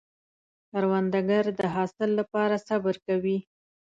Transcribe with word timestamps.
کروندګر 0.69 1.45
د 1.59 1.61
حاصل 1.75 2.09
له 2.19 2.23
پاره 2.31 2.57
صبر 2.67 2.95
کوي 3.07 3.37